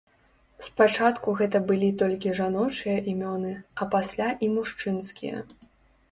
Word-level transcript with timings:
Спачатку 0.67 1.33
гэта 1.41 1.59
былі 1.71 1.89
толькі 2.01 2.31
жаночыя 2.39 2.95
імёны, 3.11 3.51
а 3.85 3.87
пасля 3.93 4.29
і 4.47 4.49
мужчынскія. 4.55 5.37